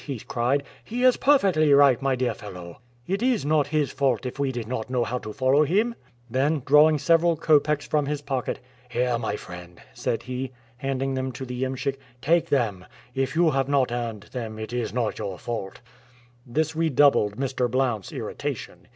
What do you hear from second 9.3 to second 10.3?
friend," said